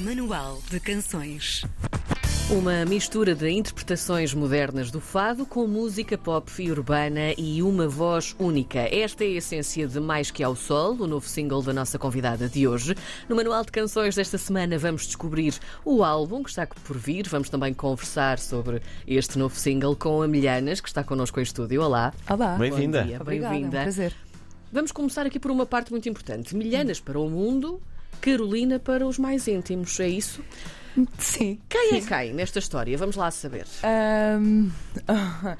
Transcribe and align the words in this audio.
Manual 0.00 0.60
de 0.70 0.78
Canções. 0.78 1.64
Uma 2.50 2.84
mistura 2.84 3.34
de 3.34 3.50
interpretações 3.50 4.32
modernas 4.32 4.92
do 4.92 5.00
fado 5.00 5.44
com 5.44 5.66
música 5.66 6.16
pop 6.16 6.50
e 6.58 6.70
urbana 6.70 7.32
e 7.36 7.62
uma 7.62 7.88
voz 7.88 8.34
única. 8.38 8.78
Esta 8.78 9.24
é 9.24 9.26
a 9.26 9.30
essência 9.32 9.88
de 9.88 9.98
Mais 9.98 10.30
Que 10.30 10.44
ao 10.44 10.54
Sol, 10.54 10.94
o 10.94 11.06
novo 11.06 11.26
single 11.26 11.62
da 11.62 11.72
nossa 11.72 11.98
convidada 11.98 12.48
de 12.48 12.68
hoje. 12.68 12.94
No 13.28 13.34
Manual 13.34 13.64
de 13.64 13.72
Canções 13.72 14.14
desta 14.14 14.38
semana 14.38 14.78
vamos 14.78 15.04
descobrir 15.04 15.54
o 15.84 16.04
álbum 16.04 16.44
que 16.44 16.50
está 16.50 16.66
por 16.66 16.96
vir. 16.96 17.26
Vamos 17.26 17.50
também 17.50 17.74
conversar 17.74 18.38
sobre 18.38 18.80
este 19.06 19.36
novo 19.36 19.56
single 19.56 19.96
com 19.96 20.22
a 20.22 20.28
Milhanas, 20.28 20.80
que 20.80 20.88
está 20.88 21.02
connosco 21.02 21.40
em 21.40 21.42
estúdio. 21.42 21.82
Olá. 21.82 22.14
Olá. 22.30 22.56
Bem-vinda. 22.56 23.00
Obrigada, 23.00 23.32
é 23.32 23.48
um 23.48 23.50
bem-vinda. 23.50 23.82
prazer. 23.82 24.14
Vamos 24.72 24.92
começar 24.92 25.26
aqui 25.26 25.40
por 25.40 25.50
uma 25.50 25.66
parte 25.66 25.90
muito 25.90 26.08
importante. 26.08 26.54
Milhanas 26.54 27.00
para 27.00 27.18
o 27.18 27.28
mundo, 27.28 27.80
Carolina 28.20 28.78
para 28.78 29.06
os 29.06 29.18
mais 29.18 29.46
íntimos. 29.48 29.98
É 30.00 30.08
isso? 30.08 30.42
Sim. 31.18 31.58
Quem 31.68 31.98
é 31.98 32.00
quem 32.00 32.32
nesta 32.34 32.58
história? 32.58 32.96
Vamos 32.98 33.16
lá 33.16 33.30
saber. 33.30 33.66
Ahm, 33.82 34.70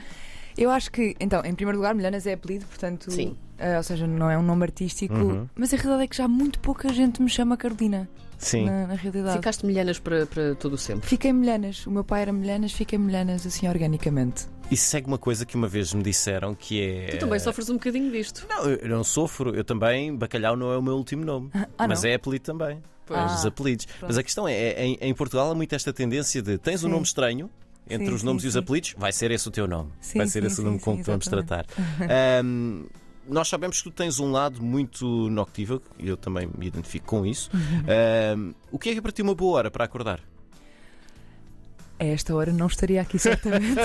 eu 0.56 0.70
acho 0.70 0.90
que, 0.90 1.14
então, 1.20 1.44
em 1.44 1.54
primeiro 1.54 1.78
lugar, 1.78 1.94
Milhanas 1.94 2.26
é 2.26 2.32
apelido, 2.32 2.66
portanto, 2.66 3.10
Sim. 3.10 3.36
Ah, 3.58 3.76
ou 3.78 3.82
seja, 3.82 4.06
não 4.06 4.30
é 4.30 4.36
um 4.38 4.42
nome 4.42 4.64
artístico, 4.64 5.14
Uhum. 5.14 5.48
mas 5.54 5.72
a 5.72 5.76
realidade 5.76 6.04
é 6.04 6.06
que 6.06 6.16
já 6.16 6.28
muito 6.28 6.58
pouca 6.60 6.92
gente 6.92 7.20
me 7.22 7.28
chama 7.28 7.56
Carolina, 7.56 8.08
Sim. 8.38 8.66
na, 8.66 8.86
na 8.88 8.94
realidade. 8.94 9.36
Ficaste 9.36 9.64
milhanas 9.66 9.98
para, 9.98 10.26
para 10.26 10.54
todo 10.54 10.74
o 10.74 10.78
sempre. 10.78 11.08
Fiquei 11.08 11.32
Milhanas, 11.32 11.86
o 11.86 11.90
meu 11.90 12.04
pai 12.04 12.22
era 12.22 12.32
Milhanas, 12.32 12.72
fiquei 12.72 12.98
Milhanas 12.98 13.46
assim 13.46 13.68
organicamente. 13.68 14.46
Isso 14.70 14.84
segue 14.84 15.06
uma 15.06 15.16
coisa 15.18 15.46
que 15.46 15.56
uma 15.56 15.66
vez 15.66 15.94
me 15.94 16.02
disseram 16.02 16.54
que 16.54 16.82
é. 16.82 17.06
Tu 17.12 17.18
também 17.18 17.38
sofres 17.38 17.70
um 17.70 17.74
bocadinho 17.74 18.12
disto. 18.12 18.46
Não, 18.48 18.68
eu 18.68 18.88
não 18.88 19.02
sofro, 19.02 19.54
eu 19.56 19.64
também. 19.64 20.14
Bacalhau 20.14 20.56
não 20.56 20.70
é 20.70 20.76
o 20.76 20.82
meu 20.82 20.94
último 20.94 21.24
nome. 21.24 21.50
Ah, 21.78 21.88
mas 21.88 22.02
não? 22.02 22.10
é 22.10 22.14
apelido 22.14 22.44
também. 22.44 22.78
Pois. 23.06 23.18
É 23.18 23.24
os 23.24 23.44
Ah, 23.46 23.48
apelidos. 23.48 23.86
pronto. 23.86 24.04
Mas 24.08 24.18
a 24.18 24.22
questão 24.22 24.46
é, 24.46 24.52
é, 24.54 24.84
em, 24.84 24.98
em 25.00 25.14
Portugal 25.14 25.50
há 25.50 25.54
muito 25.54 25.74
esta 25.74 25.90
tendência 25.90 26.42
de 26.42 26.58
tens 26.58 26.84
um 26.84 26.88
Sim. 26.88 26.92
nome 26.92 27.04
estranho. 27.04 27.50
Entre 27.90 28.08
Sim, 28.08 28.12
os 28.14 28.22
nomes 28.22 28.42
sim, 28.42 28.46
e 28.46 28.48
os 28.48 28.52
sim. 28.52 28.58
apelidos, 28.60 28.94
vai 28.98 29.10
ser 29.10 29.30
esse 29.30 29.48
o 29.48 29.50
teu 29.50 29.66
nome. 29.66 29.90
Sim, 30.02 30.18
vai 30.18 30.26
ser 30.26 30.42
sim, 30.42 30.46
esse 30.48 30.54
o 30.56 30.58
sim, 30.58 30.64
nome 30.64 30.78
com 30.80 30.92
sim, 30.92 30.98
que 30.98 31.04
vamos 31.10 31.26
tratar. 31.26 31.64
exatamente. 31.96 32.88
Nós 33.28 33.48
sabemos 33.48 33.78
que 33.78 33.84
tu 33.84 33.90
tens 33.90 34.18
um 34.18 34.32
lado 34.32 34.62
muito 34.62 35.28
noctívago, 35.28 35.82
e 35.98 36.08
eu 36.08 36.16
também 36.16 36.48
me 36.56 36.66
identifico 36.66 37.06
com 37.06 37.26
isso. 37.26 37.50
Uhum. 37.52 37.84
Ahm, 37.88 38.54
o 38.72 38.78
que 38.78 38.90
é 38.90 38.92
que 38.92 38.98
é 38.98 39.02
para 39.02 39.12
ti 39.12 39.22
uma 39.22 39.34
boa 39.34 39.58
hora 39.58 39.70
para 39.70 39.84
acordar? 39.84 40.20
A 42.00 42.04
esta 42.04 42.34
hora 42.34 42.52
não 42.52 42.68
estaria 42.68 43.02
aqui 43.02 43.18
certamente. 43.18 43.80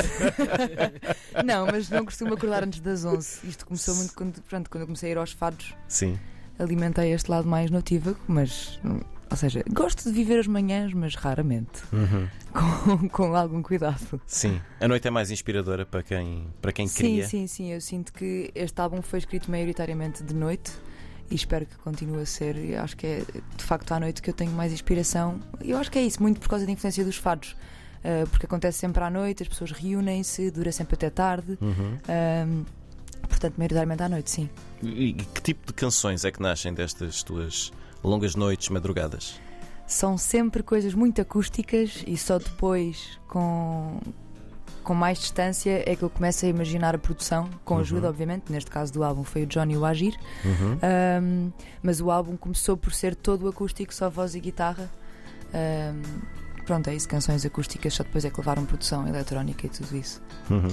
não, 1.44 1.66
mas 1.66 1.90
não 1.90 2.06
costumo 2.06 2.36
acordar 2.36 2.64
antes 2.64 2.80
das 2.80 3.04
11. 3.04 3.48
Isto 3.48 3.66
começou 3.66 3.96
muito 3.96 4.14
quando, 4.14 4.42
pronto, 4.44 4.70
quando 4.70 4.82
eu 4.82 4.88
comecei 4.88 5.10
a 5.10 5.12
ir 5.14 5.18
aos 5.18 5.32
fados. 5.32 5.74
Sim. 5.88 6.20
alimentei 6.60 7.12
este 7.12 7.30
lado 7.30 7.48
mais 7.48 7.72
notívago, 7.72 8.20
mas. 8.28 8.80
Ou 9.34 9.38
seja, 9.38 9.64
gosto 9.68 10.04
de 10.04 10.12
viver 10.12 10.40
as 10.40 10.46
manhãs, 10.48 10.94
mas 10.94 11.16
raramente. 11.16 11.82
Uhum. 11.92 12.28
Com, 12.54 13.10
com 13.10 13.36
algum 13.36 13.64
cuidado. 13.64 14.22
Sim. 14.28 14.62
A 14.80 14.88
noite 14.88 15.08
é 15.08 15.12
mais 15.12 15.32
inspiradora 15.32 15.88
para 15.88 16.04
quem, 16.04 16.48
para 16.62 16.72
quem 16.72 16.88
Sim, 16.88 16.98
cria. 16.98 17.28
sim, 17.28 17.48
sim. 17.48 17.74
Eu 17.74 17.82
sinto 17.82 18.14
que 18.14 18.52
este 18.54 18.80
álbum 18.80 19.02
foi 19.02 19.18
escrito 19.18 19.50
maioritariamente 19.50 20.24
de 20.24 20.36
noite 20.36 20.72
e 21.32 21.36
espero 21.36 21.66
que 21.66 21.76
continue 21.78 22.22
a 22.22 22.26
ser. 22.28 22.56
Eu 22.58 22.82
acho 22.82 22.96
que 22.96 23.08
é 23.08 23.24
de 23.58 23.64
facto 23.64 23.92
à 23.92 24.00
noite 24.00 24.22
que 24.22 24.30
eu 24.30 24.36
tenho 24.36 24.52
mais 24.52 24.72
inspiração. 24.72 25.40
Eu 25.60 25.80
acho 25.80 25.90
que 25.90 25.98
é 25.98 26.04
isso, 26.04 26.22
muito 26.22 26.40
por 26.40 26.48
causa 26.48 26.64
da 26.66 26.72
influência 26.72 27.04
dos 27.04 27.18
fados. 27.18 27.56
Ah, 28.04 28.28
porque 28.30 28.46
acontece 28.46 28.78
sempre 28.78 29.04
à 29.04 29.10
noite, 29.10 29.42
as 29.42 29.50
pessoas 29.50 29.72
reúnem-se, 29.72 30.52
dura 30.52 30.72
sempre 30.72 30.94
até 30.94 31.10
tarde. 31.10 31.58
Uhum. 31.60 32.66
Portanto, 33.28 33.56
maioritariamente 33.58 34.04
à 34.04 34.10
noite, 34.10 34.30
sim. 34.30 34.50
E 34.84 35.14
que 35.14 35.42
tipo 35.42 35.66
de 35.68 35.74
canções 35.74 36.24
é 36.24 36.32
que 36.32 36.42
nascem 36.42 36.74
destas 36.74 37.24
tuas 37.24 37.72
longas 38.04 38.36
noites, 38.36 38.70
madrugadas? 38.70 39.40
são 39.86 40.18
sempre 40.18 40.64
coisas 40.64 40.94
muito 40.94 41.22
acústicas 41.22 42.04
e 42.08 42.18
só 42.18 42.40
depois, 42.40 43.20
com, 43.28 44.00
com 44.82 44.94
mais 44.96 45.20
distância, 45.20 45.84
é 45.86 45.96
que 45.96 46.02
eu 46.04 46.10
começo 46.10 46.46
a 46.46 46.48
imaginar 46.50 46.96
a 46.96 46.98
produção, 46.98 47.50
com 47.66 47.78
ajuda, 47.78 48.04
Uhum. 48.04 48.10
obviamente. 48.10 48.52
Neste 48.52 48.72
caso 48.72 48.92
do 48.94 49.04
álbum 49.04 49.24
foi 49.24 49.44
o 49.44 49.46
Johnny 49.46 49.78
o 49.78 49.86
Agir, 49.86 50.16
Uhum. 50.44 50.78
Ahm, 50.82 51.52
mas 51.84 52.00
o 52.02 52.10
álbum 52.10 52.36
começou 52.38 52.76
por 52.78 52.94
ser 52.94 53.14
todo 53.14 53.48
acústico, 53.48 53.94
só 53.94 54.10
voz 54.10 54.34
e 54.36 54.40
guitarra. 54.40 54.90
Ahm, 55.54 56.02
pronto, 56.66 56.90
é 56.90 56.96
isso, 56.96 57.08
canções 57.08 57.46
acústicas, 57.46 57.94
só 57.94 58.04
depois 58.04 58.24
é 58.26 58.30
que 58.30 58.38
levaram 58.40 58.66
produção 58.66 59.06
eletrónica 59.08 59.68
e 59.68 59.70
tudo 59.70 59.96
isso. 59.96 60.22
Uhum. 60.50 60.70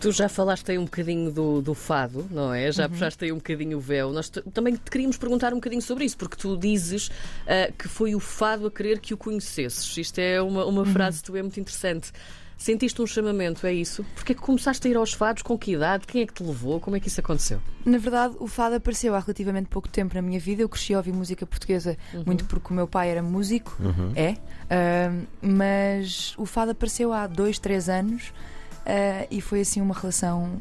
Tu 0.00 0.12
já 0.12 0.28
falaste 0.30 0.70
aí 0.70 0.78
um 0.78 0.84
bocadinho 0.84 1.30
do, 1.30 1.60
do 1.60 1.74
fado, 1.74 2.26
não 2.30 2.54
é? 2.54 2.72
Já 2.72 2.88
puxaste 2.88 3.22
aí 3.24 3.32
um 3.32 3.36
bocadinho 3.36 3.76
o 3.76 3.80
véu. 3.80 4.12
Nós 4.12 4.30
também 4.30 4.74
te 4.74 4.90
queríamos 4.90 5.18
perguntar 5.18 5.52
um 5.52 5.56
bocadinho 5.56 5.82
sobre 5.82 6.04
isso, 6.06 6.16
porque 6.16 6.36
tu 6.36 6.56
dizes 6.56 7.10
ah, 7.46 7.70
que 7.76 7.86
foi 7.86 8.14
o 8.14 8.20
fado 8.20 8.66
a 8.66 8.70
querer 8.70 8.98
que 8.98 9.12
o 9.12 9.16
conhecesses. 9.16 9.94
Isto 9.98 10.18
é 10.18 10.40
uma, 10.40 10.64
uma 10.64 10.86
frase 10.86 11.22
tua 11.22 11.38
é 11.38 11.42
muito 11.42 11.60
interessante. 11.60 12.10
Sentiste 12.56 13.00
um 13.00 13.06
chamamento, 13.06 13.66
é 13.66 13.72
isso? 13.72 14.04
Porque 14.14 14.32
é 14.32 14.34
que 14.34 14.40
começaste 14.42 14.86
a 14.86 14.90
ir 14.90 14.96
aos 14.96 15.12
fados? 15.14 15.42
Com 15.42 15.56
que 15.58 15.72
idade? 15.72 16.06
Quem 16.06 16.22
é 16.22 16.26
que 16.26 16.34
te 16.34 16.42
levou? 16.42 16.78
Como 16.78 16.94
é 16.96 17.00
que 17.00 17.08
isso 17.08 17.18
aconteceu? 17.20 17.58
Na 17.86 17.96
verdade, 17.96 18.36
o 18.38 18.46
fado 18.46 18.74
apareceu 18.76 19.14
há 19.14 19.18
relativamente 19.18 19.68
pouco 19.68 19.88
tempo 19.88 20.14
na 20.14 20.20
minha 20.20 20.38
vida. 20.38 20.60
Eu 20.62 20.68
cresci 20.68 20.92
a 20.92 20.98
ouvir 20.98 21.12
música 21.12 21.46
portuguesa 21.46 21.96
muito 22.26 22.44
porque 22.44 22.70
o 22.70 22.74
meu 22.76 22.86
pai 22.86 23.10
era 23.10 23.22
músico, 23.22 23.76
Uhum. 23.80 24.12
é, 24.14 24.36
ahm, 24.70 25.24
mas 25.40 26.34
o 26.36 26.44
fado 26.44 26.72
apareceu 26.72 27.12
há 27.14 27.26
dois, 27.26 27.58
três 27.58 27.88
anos 27.88 28.30
ah, 28.86 29.26
e 29.30 29.40
foi 29.40 29.60
assim 29.60 29.80
uma 29.80 29.94
relação 29.94 30.58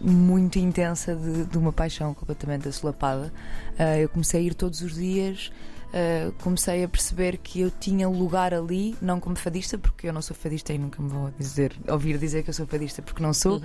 muito 0.00 0.58
intensa 0.58 1.14
de, 1.14 1.44
de 1.44 1.58
uma 1.58 1.72
paixão 1.72 2.12
completamente 2.14 2.68
assolapada. 2.68 3.32
Ah, 3.78 3.98
eu 3.98 4.08
comecei 4.08 4.40
a 4.40 4.42
ir 4.44 4.54
todos 4.54 4.80
os 4.82 4.94
dias. 4.94 5.50
ah, 5.92 6.32
comecei 6.42 6.84
a 6.84 6.88
perceber 6.88 7.38
que 7.38 7.60
eu 7.60 7.70
tinha 7.70 8.08
lugar 8.08 8.52
ali, 8.52 8.96
não 9.00 9.18
como 9.20 9.36
fadista, 9.36 9.78
porque 9.78 10.08
eu 10.08 10.12
não 10.12 10.22
sou 10.22 10.36
fadista 10.36 10.72
e 10.72 10.78
nunca 10.78 11.02
me 11.02 11.08
vou 11.08 11.30
dizer, 11.38 11.72
ouvir 11.88 12.18
dizer 12.18 12.42
que 12.42 12.50
eu 12.50 12.54
sou 12.54 12.66
fadista, 12.66 13.00
porque 13.02 13.22
não 13.22 13.32
sou. 13.32 13.60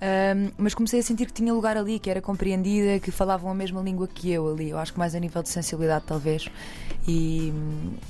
Um, 0.00 0.52
mas 0.56 0.74
comecei 0.74 1.00
a 1.00 1.02
sentir 1.02 1.26
que 1.26 1.32
tinha 1.32 1.52
lugar 1.52 1.76
ali, 1.76 1.98
que 1.98 2.08
era 2.08 2.20
compreendida, 2.20 3.00
que 3.00 3.10
falavam 3.10 3.50
a 3.50 3.54
mesma 3.54 3.80
língua 3.80 4.06
que 4.06 4.30
eu 4.30 4.48
ali. 4.48 4.70
Eu 4.70 4.78
acho 4.78 4.92
que 4.92 4.98
mais 4.98 5.14
a 5.14 5.18
nível 5.18 5.42
de 5.42 5.48
sensibilidade, 5.48 6.04
talvez. 6.06 6.48
E, 7.06 7.52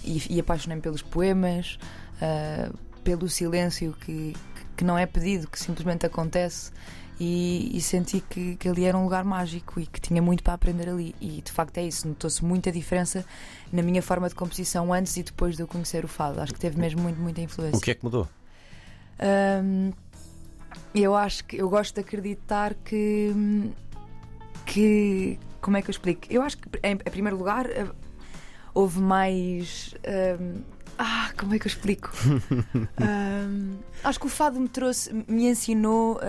e, 0.04 0.22
e 0.36 0.40
apaixonei-me 0.40 0.82
pelos 0.82 1.00
poemas, 1.00 1.78
uh, 2.20 2.76
pelo 3.02 3.28
silêncio 3.28 3.94
que, 4.00 4.34
que 4.78 4.84
não 4.84 4.96
é 4.96 5.06
pedido, 5.06 5.48
que 5.50 5.58
simplesmente 5.58 6.06
acontece. 6.06 6.70
E, 7.20 7.76
e 7.76 7.80
senti 7.80 8.20
que, 8.20 8.54
que 8.54 8.68
ali 8.68 8.84
era 8.84 8.96
um 8.96 9.02
lugar 9.02 9.24
mágico 9.24 9.80
e 9.80 9.86
que 9.88 10.00
tinha 10.00 10.22
muito 10.22 10.40
para 10.40 10.52
aprender 10.52 10.88
ali. 10.88 11.16
E 11.20 11.42
de 11.42 11.50
facto 11.50 11.76
é 11.78 11.82
isso, 11.82 12.06
notou-se 12.06 12.44
muita 12.44 12.70
diferença 12.70 13.24
na 13.72 13.82
minha 13.82 14.00
forma 14.00 14.28
de 14.28 14.36
composição 14.36 14.92
antes 14.92 15.16
e 15.16 15.24
depois 15.24 15.56
de 15.56 15.64
eu 15.64 15.66
conhecer 15.66 16.04
o 16.04 16.08
fado. 16.08 16.40
Acho 16.40 16.54
que 16.54 16.60
teve 16.60 16.78
mesmo 16.78 17.02
muito, 17.02 17.20
muita 17.20 17.40
influência. 17.40 17.76
O 17.76 17.80
que 17.80 17.90
é 17.90 17.94
que 17.94 18.04
mudou? 18.04 18.28
Hum, 19.64 19.92
eu 20.94 21.16
acho 21.16 21.44
que 21.44 21.56
eu 21.56 21.68
gosto 21.68 21.96
de 21.96 22.00
acreditar 22.02 22.74
que 22.74 23.34
que 24.64 25.40
como 25.60 25.76
é 25.76 25.82
que 25.82 25.88
eu 25.88 25.92
explico? 25.92 26.20
Eu 26.30 26.40
acho 26.40 26.56
que 26.56 26.68
em, 26.84 26.92
em 26.92 27.10
primeiro 27.10 27.36
lugar 27.36 27.68
eh, 27.68 27.88
houve 28.72 29.00
mais 29.00 29.92
hum, 30.40 30.62
ah, 30.98 31.30
como 31.38 31.54
é 31.54 31.58
que 31.58 31.66
eu 31.66 31.70
explico? 31.70 32.10
Acho 34.02 34.20
que 34.20 34.26
o 34.26 34.28
fado 34.28 34.60
me 34.60 34.68
trouxe, 34.68 35.12
me 35.28 35.48
ensinou 35.48 36.20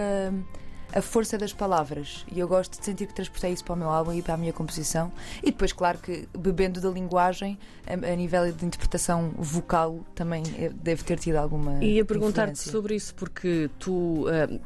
a 0.94 1.02
força 1.02 1.38
das 1.38 1.54
palavras 1.54 2.26
e 2.32 2.40
eu 2.40 2.48
gosto 2.48 2.80
de 2.80 2.86
sentir 2.86 3.08
que 3.08 3.14
transportei 3.14 3.52
isso 3.52 3.64
para 3.64 3.74
o 3.74 3.78
meu 3.78 3.90
álbum 3.90 4.14
e 4.14 4.22
para 4.22 4.34
a 4.34 4.38
minha 4.38 4.54
composição 4.54 5.12
e 5.44 5.48
depois, 5.48 5.72
claro 5.72 6.00
que 6.00 6.28
bebendo 6.38 6.82
da 6.82 6.90
linguagem 6.90 7.60
a, 7.86 7.94
a 7.94 8.16
nível 8.16 8.52
de 8.52 8.66
interpretação 8.66 9.32
vocal 9.38 10.00
também 10.16 10.44
eh, 10.58 10.72
deve 10.74 11.04
ter 11.04 11.20
tido 11.20 11.36
alguma 11.36 11.84
Ia 11.84 12.04
perguntar-te 12.04 12.54
influência. 12.54 12.72
sobre 12.72 12.96
isso, 12.96 13.14
porque 13.16 13.70
tu. 13.78 14.26
ah, 14.28 14.60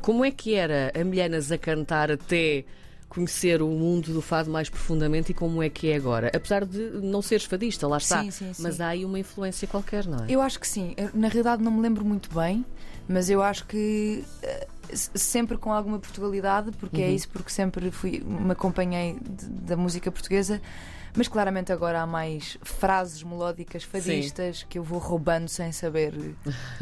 como 0.00 0.24
é 0.24 0.30
que 0.30 0.54
era 0.54 0.92
a 0.98 1.04
Milhanas 1.04 1.52
a 1.52 1.58
cantar 1.58 2.10
até 2.10 2.64
conhecer 3.08 3.62
o 3.62 3.68
mundo 3.68 4.12
do 4.12 4.20
fado 4.20 4.50
mais 4.50 4.68
profundamente 4.68 5.32
e 5.32 5.34
como 5.34 5.62
é 5.62 5.68
que 5.68 5.90
é 5.90 5.96
agora? 5.96 6.30
Apesar 6.34 6.64
de 6.64 6.78
não 7.02 7.22
seres 7.22 7.44
fadista, 7.46 7.86
lá 7.88 7.96
está. 7.98 8.22
Sim, 8.22 8.30
sim, 8.30 8.52
sim. 8.52 8.62
Mas 8.62 8.80
há 8.80 8.88
aí 8.88 9.04
uma 9.04 9.18
influência 9.18 9.66
qualquer, 9.66 10.06
não 10.06 10.24
é? 10.24 10.26
Eu 10.28 10.40
acho 10.42 10.60
que 10.60 10.68
sim. 10.68 10.94
Eu, 10.96 11.10
na 11.14 11.28
realidade 11.28 11.62
não 11.62 11.72
me 11.72 11.80
lembro 11.80 12.04
muito 12.04 12.32
bem, 12.34 12.64
mas 13.08 13.30
eu 13.30 13.42
acho 13.42 13.64
que 13.66 14.22
eh, 14.42 14.66
sempre 14.92 15.56
com 15.56 15.72
alguma 15.72 15.98
Portugalidade, 15.98 16.70
porque 16.72 17.00
é 17.00 17.10
isso, 17.10 17.28
porque 17.30 17.50
sempre 17.50 17.90
fui, 17.90 18.22
me 18.24 18.52
acompanhei 18.52 19.14
de- 19.20 19.46
da 19.46 19.76
música 19.76 20.10
portuguesa. 20.12 20.60
Mas 21.16 21.26
claramente 21.26 21.72
agora 21.72 22.02
há 22.02 22.06
mais 22.06 22.58
frases 22.62 23.22
melódicas 23.22 23.82
fadistas 23.82 24.62
que 24.68 24.78
eu 24.78 24.82
vou 24.84 24.98
roubando 24.98 25.48
sem 25.48 25.72
saber, 25.72 26.14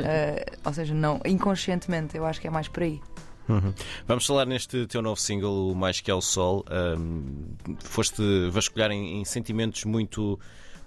eh, 0.00 0.44
ou 0.66 0.74
seja, 0.74 0.92
não 0.92 1.20
inconscientemente. 1.24 2.16
Eu 2.16 2.26
acho 2.26 2.40
que 2.40 2.48
é 2.48 2.50
mais 2.50 2.66
por 2.68 2.82
aí. 2.82 3.00
Uhum. 3.48 3.72
Vamos 4.06 4.26
falar 4.26 4.44
neste 4.46 4.86
teu 4.86 5.00
novo 5.02 5.20
single, 5.20 5.70
o 5.70 5.74
Mais 5.74 6.00
Que 6.00 6.10
é 6.10 6.14
o 6.14 6.20
Sol. 6.20 6.64
Ahm, 6.68 7.54
foste 7.80 8.22
vasculhar 8.50 8.90
em, 8.90 9.20
em 9.20 9.24
sentimentos 9.24 9.84
muito 9.84 10.38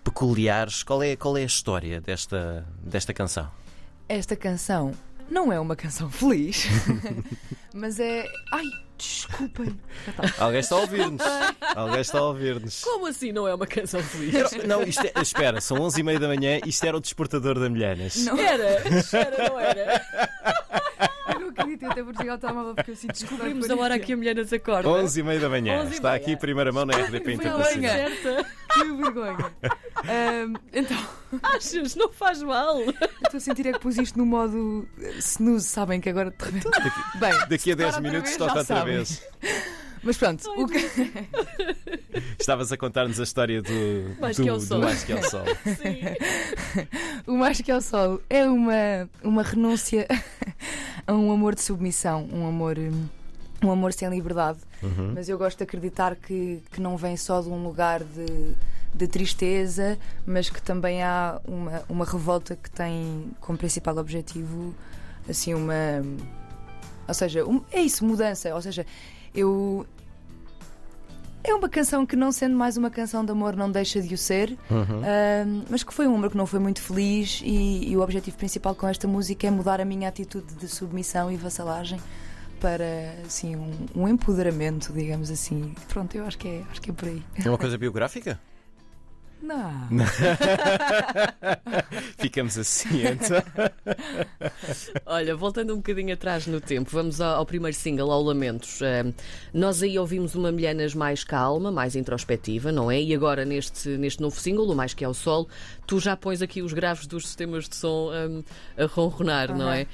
peculiares. 0.03 0.83
Qual 0.83 1.01
é, 1.03 1.15
qual 1.15 1.37
é 1.37 1.41
a 1.43 1.45
história 1.45 2.01
desta, 2.01 2.65
desta 2.83 3.13
canção? 3.13 3.49
Esta 4.07 4.35
canção 4.35 4.91
Não 5.29 5.51
é 5.53 5.59
uma 5.59 5.75
canção 5.75 6.09
feliz, 6.09 6.65
mas 7.73 7.99
é. 7.99 8.25
Ai, 8.51 8.65
desculpem. 8.97 9.79
Alguém 10.39 10.59
está 10.59 10.75
a 10.75 10.79
ouvir-nos. 10.79 11.21
Alguém 11.75 12.01
está 12.01 12.17
a 12.17 12.23
ouvir-nos. 12.23 12.81
Como 12.83 13.05
assim 13.05 13.31
não 13.31 13.47
é 13.47 13.53
uma 13.53 13.67
canção 13.67 14.01
feliz? 14.01 14.33
Era- 14.51 14.67
Não, 14.67 14.81
isto 14.81 15.05
é, 15.05 15.21
espera, 15.21 15.61
são 15.61 15.77
11h30 15.77 16.19
da 16.19 16.27
manhã, 16.27 16.59
isto 16.65 16.83
era 16.83 16.97
o 16.97 16.99
despertador 16.99 17.59
da 17.59 17.69
Milhanas. 17.69 18.17
Não, 18.25 18.37
Era, 18.37 18.63
era, 19.13 19.49
não 19.49 19.59
era? 19.59 20.01
acredito, 21.69 21.83
eu 21.83 21.91
até 21.91 22.01
vou 22.03 22.11
desligar 22.11 22.35
o 22.37 22.39
telemóvel 22.39 22.75
porque 22.75 22.91
eu 22.91 22.95
sinto 22.95 23.13
Descobrimos 23.13 23.69
a 23.69 23.75
hora 23.75 23.99
que 23.99 24.13
a 24.13 24.17
mulher 24.17 24.35
nos 24.35 24.51
acorda. 24.51 24.89
11h30 24.89 25.39
da 25.39 25.49
manhã. 25.49 25.83
11h30. 25.85 25.91
Está 25.91 26.13
aqui 26.13 26.35
primeira 26.37 26.71
mão 26.71 26.85
na 26.85 26.93
RDP 26.97 27.33
Internacional. 27.33 27.95
Que 28.73 28.83
vergonha. 28.83 29.51
Ahm, 30.07 30.53
então, 30.73 30.97
Achas? 31.43 31.95
Não 31.95 32.11
faz 32.11 32.41
mal. 32.41 32.79
estou 32.81 33.37
a 33.37 33.39
sentir 33.39 33.67
é 33.67 33.73
que 33.73 33.79
pus 33.79 33.97
isto 33.97 34.17
no 34.17 34.25
modo 34.25 34.87
eh, 35.01 35.15
snooze, 35.19 35.65
sabem 35.67 35.99
que 35.99 36.09
agora 36.09 36.31
de 36.31 36.45
repente. 36.45 36.67
Bem, 37.19 37.31
Daqui 37.49 37.71
a 37.71 37.75
10 37.75 37.77
Tocar 37.77 37.85
outra 37.85 38.01
minutos 38.01 38.37
toca 38.37 38.59
outra 38.59 38.63
sabem. 38.63 38.95
vez. 38.95 39.23
mas 40.03 40.17
pronto, 40.17 40.49
o 40.51 40.67
que. 40.67 40.79
Estavas 42.39 42.71
a 42.71 42.77
contar-nos 42.77 43.19
a 43.19 43.23
história 43.23 43.61
do, 43.61 44.15
Mais 44.19 44.37
do, 44.37 44.43
que 44.43 44.49
ao 44.49 44.59
sol. 44.59 44.79
Mais 44.81 45.03
que 45.03 45.11
ao 45.13 45.23
Sol. 45.23 45.45
Sim. 45.65 46.87
O 47.27 47.37
Mais 47.37 47.61
que 47.61 47.71
é 47.71 47.75
o 47.75 47.81
Sol 47.81 48.21
é 48.29 48.45
uma, 48.45 49.09
uma 49.23 49.43
renúncia 49.43 50.07
a 51.09 51.13
um 51.13 51.31
amor 51.31 51.55
de 51.55 51.61
submissão, 51.61 52.27
um 52.31 52.47
amor, 52.47 52.77
hum, 52.77 53.05
um 53.63 53.71
amor 53.71 53.93
sem 53.93 54.09
liberdade. 54.09 54.59
Uhum. 54.83 55.13
Mas 55.15 55.27
eu 55.27 55.37
gosto 55.37 55.57
de 55.57 55.63
acreditar 55.63 56.15
que, 56.15 56.61
que 56.71 56.79
não 56.79 56.95
vem 56.95 57.17
só 57.17 57.41
de 57.41 57.49
um 57.49 57.63
lugar 57.63 58.01
de, 58.03 58.53
de 58.93 59.07
tristeza, 59.07 59.97
mas 60.25 60.49
que 60.49 60.61
também 60.61 61.01
há 61.03 61.39
uma, 61.45 61.81
uma 61.89 62.05
revolta 62.05 62.55
que 62.55 62.69
tem 62.69 63.31
como 63.41 63.57
principal 63.57 63.97
objetivo 63.97 64.73
assim 65.27 65.53
uma. 65.53 65.73
Ou 67.07 67.13
seja, 67.13 67.43
um- 67.45 67.61
é 67.71 67.81
isso, 67.81 68.05
mudança. 68.05 68.53
Ou 68.53 68.61
seja, 68.61 68.85
eu. 69.33 69.85
É 71.43 71.53
uma 71.53 71.69
canção 71.69 72.05
que, 72.05 72.15
não 72.15 72.31
sendo 72.31 72.55
mais 72.55 72.75
uma 72.75 72.89
canção 72.89 73.23
de 73.23 73.31
amor, 73.31 73.55
não 73.55 73.71
deixa 73.71 74.01
de 74.01 74.13
o 74.13 74.17
ser. 74.17 74.57
Uhum. 74.69 74.99
Um, 74.99 75.63
mas 75.69 75.83
que 75.83 75.93
foi 75.93 76.07
um 76.07 76.15
amor 76.15 76.29
que 76.31 76.37
não 76.37 76.45
foi 76.45 76.59
muito 76.59 76.81
feliz 76.81 77.41
e, 77.43 77.89
e 77.89 77.97
o 77.97 78.01
objetivo 78.01 78.37
principal 78.37 78.75
com 78.75 78.87
esta 78.87 79.07
música 79.07 79.47
é 79.47 79.51
mudar 79.51 79.79
a 79.79 79.85
minha 79.85 80.09
atitude 80.09 80.53
de 80.55 80.67
submissão 80.67 81.31
e 81.31 81.37
vassalagem 81.37 81.99
para 82.59 83.15
assim 83.25 83.55
um, 83.55 83.71
um 83.95 84.07
empoderamento, 84.07 84.91
digamos 84.91 85.31
assim. 85.31 85.73
Pronto, 85.87 86.15
eu 86.15 86.25
acho 86.25 86.37
que 86.37 86.47
é, 86.47 86.63
acho 86.69 86.81
que 86.81 86.91
é 86.91 86.93
por 86.93 87.07
aí. 87.07 87.23
É 87.43 87.49
uma 87.49 87.57
coisa 87.57 87.77
biográfica? 87.77 88.39
Não. 89.41 89.89
Ficamos 92.19 92.57
assim 92.57 93.03
então. 93.07 93.41
Olha, 95.05 95.35
voltando 95.35 95.73
um 95.73 95.77
bocadinho 95.77 96.13
atrás 96.13 96.45
no 96.45 96.59
tempo, 96.59 96.89
vamos 96.91 97.21
ao, 97.21 97.37
ao 97.37 97.45
primeiro 97.45 97.75
single, 97.75 98.11
ao 98.11 98.21
Lamentos. 98.21 98.81
Ah, 98.81 99.09
nós 99.53 99.81
aí 99.81 99.97
ouvimos 99.97 100.35
uma 100.35 100.51
Milhanas 100.51 100.93
mais 100.93 101.23
calma, 101.23 101.71
mais 101.71 101.95
introspectiva, 101.95 102.71
não 102.71 102.91
é? 102.91 103.01
E 103.01 103.15
agora 103.15 103.45
neste, 103.45 103.89
neste 103.97 104.21
novo 104.21 104.39
single, 104.39 104.69
o 104.69 104.75
Mais 104.75 104.93
Que 104.93 105.05
é 105.05 105.07
o 105.07 105.13
Sol, 105.13 105.47
tu 105.87 105.99
já 105.99 106.17
pões 106.17 106.41
aqui 106.41 106.61
os 106.61 106.73
graves 106.73 107.07
dos 107.07 107.25
sistemas 107.25 107.67
de 107.69 107.75
som 107.75 108.09
ah, 108.11 108.83
a 108.83 108.85
ronronar, 108.85 109.55
não 109.55 109.67
Aham. 109.67 109.75
é? 109.75 109.87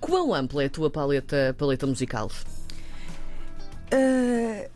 Quão 0.00 0.34
ampla 0.34 0.64
é 0.64 0.66
a 0.66 0.70
tua 0.70 0.90
paleta, 0.90 1.54
paleta 1.56 1.86
musical? 1.86 2.30
Uh, 3.92 4.68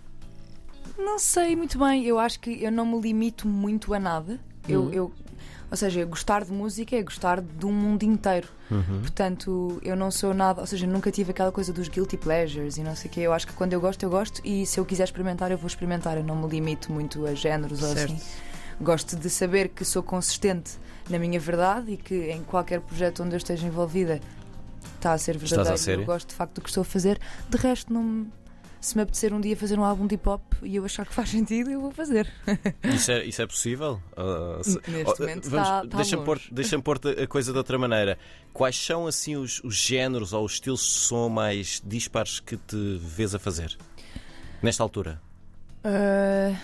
não 0.99 1.19
sei 1.19 1.55
muito 1.57 1.79
bem. 1.79 2.05
Eu 2.05 2.19
acho 2.19 2.41
que 2.41 2.63
eu 2.63 2.71
não 2.73 2.87
me 2.87 3.01
limito 3.01 3.47
muito 3.49 3.93
a 3.95 3.99
nada. 4.01 4.39
Eu, 4.69 4.83
Uhum. 4.83 4.93
eu- 4.93 5.13
ou 5.71 5.77
seja, 5.77 6.05
gostar 6.05 6.45
de 6.45 6.53
música 6.53 6.95
é 6.97 7.03
gostar 7.03 7.41
de 7.41 7.67
um 7.67 7.73
mundo 7.73 8.03
inteiro. 8.05 8.49
Uhum. 8.71 9.01
Portanto, 9.01 9.79
eu 9.83 9.95
não 9.97 10.11
sou 10.11 10.33
nada, 10.35 10.61
ou 10.61 10.67
seja, 10.67 10.87
nunca 10.87 11.11
tive 11.11 11.31
aquela 11.31 11.53
coisa 11.53 11.73
dos 11.73 11.89
guilty 11.89 12.17
pleasures 12.17 12.77
e 12.77 12.83
não 12.83 12.95
sei 12.97 13.11
o 13.11 13.13
quê. 13.13 13.21
Eu 13.21 13.33
acho 13.33 13.47
que 13.47 13.53
quando 13.53 13.73
eu 13.73 13.81
gosto, 13.81 14.03
eu 14.03 14.11
gosto 14.11 14.41
e 14.45 14.65
se 14.67 14.79
eu 14.79 14.85
quiser 14.85 15.05
experimentar, 15.05 15.51
eu 15.51 15.59
vou 15.59 15.67
experimentar. 15.67 16.17
Eu 16.17 16.25
não 16.25 16.37
me 16.37 16.49
limito 16.49 16.93
muito 16.93 17.27
a 17.27 17.35
géneros 17.35 17.83
ou 17.83 17.93
assim. 17.93 18.19
Gosto 18.81 19.17
de 19.17 19.31
saber 19.31 19.69
que 19.69 19.85
sou 19.85 20.03
consistente 20.03 20.73
na 21.09 21.19
minha 21.19 21.39
verdade 21.41 21.93
e 21.93 21.97
que 21.97 22.31
em 22.31 22.43
qualquer 22.43 22.81
projeto 22.81 23.23
onde 23.23 23.35
eu 23.35 23.39
esteja 23.39 23.67
envolvida 23.67 24.21
está 24.97 25.13
a 25.13 25.19
ser 25.19 25.37
verdadeiro. 25.39 26.01
a? 26.01 26.03
Eu 26.03 26.05
gosto 26.07 26.29
de 26.29 26.35
facto 26.35 26.55
do 26.57 26.61
que 26.61 26.69
estou 26.69 26.83
a 26.83 26.85
fazer. 26.85 27.19
De 27.49 27.57
resto, 27.57 27.93
não 27.93 28.03
me- 28.03 28.27
se 28.81 28.97
me 28.97 29.03
apetecer 29.03 29.33
um 29.33 29.41
dia 29.41 29.57
fazer 29.57 29.79
um 29.79 29.85
álbum 29.85 30.07
de 30.07 30.15
hip 30.15 30.29
hop 30.29 30.43
e 30.63 30.77
eu 30.77 30.85
achar 30.85 31.05
que 31.07 31.13
faz 31.15 31.31
sentido, 31.31 31.71
eu 31.71 31.81
vou 31.81 31.91
fazer. 31.91 32.31
Isso 32.85 33.11
é, 33.11 33.25
isso 33.25 33.43
é 33.43 33.47
possível? 33.47 34.01
Uh, 34.13 34.63
se- 34.63 34.81
Neste 34.89 35.13
Oh, 35.13 35.21
momento 35.25 35.51
vamos- 35.51 35.67
está, 35.69 35.85
está 35.85 35.97
Deixa-me 35.97 36.25
pôr, 36.25 36.41
deixa 36.53 36.79
pôr 36.83 37.01
a 37.23 37.27
coisa 37.27 37.53
de 37.53 37.59
outra 37.59 37.79
maneira. 37.79 38.19
Quais 38.53 38.77
são 38.77 39.07
assim 39.07 39.37
os, 39.37 39.63
os 39.65 39.75
géneros 39.77 40.33
ou 40.33 40.45
os 40.45 40.53
estilos 40.53 40.81
de 40.83 40.87
som 40.87 41.29
mais 41.29 41.83
dispares 41.85 42.39
que 42.41 42.57
te 42.57 42.99
vês 43.01 43.35
a 43.35 43.39
fazer? 43.39 43.77
Nesta 44.63 44.83
altura? 44.83 45.21
Ah, 45.85 46.55